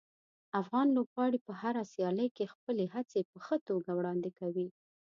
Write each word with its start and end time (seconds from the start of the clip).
افغان 0.61 0.87
لوبغاړي 0.97 1.39
په 1.47 1.53
هره 1.61 1.81
سیالي 1.93 2.27
کې 2.35 2.51
خپلې 2.53 2.85
هڅې 2.93 3.19
په 3.31 3.37
ښه 3.45 3.57
توګه 3.67 3.91
وړاندې 3.95 4.29
کوي. 4.39 4.67